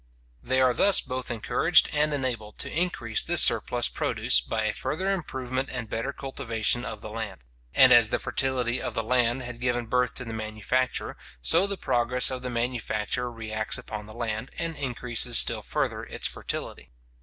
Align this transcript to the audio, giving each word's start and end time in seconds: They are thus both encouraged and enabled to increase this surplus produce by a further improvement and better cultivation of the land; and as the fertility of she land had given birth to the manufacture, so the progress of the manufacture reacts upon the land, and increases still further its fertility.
They 0.41 0.59
are 0.61 0.73
thus 0.73 0.99
both 0.99 1.29
encouraged 1.29 1.87
and 1.93 2.11
enabled 2.11 2.57
to 2.57 2.71
increase 2.75 3.21
this 3.21 3.43
surplus 3.43 3.87
produce 3.87 4.41
by 4.41 4.63
a 4.63 4.73
further 4.73 5.11
improvement 5.11 5.69
and 5.71 5.87
better 5.87 6.11
cultivation 6.11 6.83
of 6.83 7.01
the 7.01 7.11
land; 7.11 7.41
and 7.75 7.91
as 7.91 8.09
the 8.09 8.17
fertility 8.17 8.81
of 8.81 8.95
she 8.95 9.01
land 9.01 9.43
had 9.43 9.59
given 9.61 9.85
birth 9.85 10.15
to 10.15 10.25
the 10.25 10.33
manufacture, 10.33 11.17
so 11.43 11.67
the 11.67 11.77
progress 11.77 12.31
of 12.31 12.41
the 12.41 12.49
manufacture 12.49 13.31
reacts 13.31 13.77
upon 13.77 14.07
the 14.07 14.15
land, 14.15 14.49
and 14.57 14.75
increases 14.75 15.37
still 15.37 15.61
further 15.61 16.01
its 16.05 16.27
fertility. 16.27 16.89